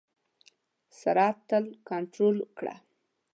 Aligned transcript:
سرعت 0.99 1.37
تل 1.49 1.65
کنټرول 1.89 2.37
کړه. 2.57 2.75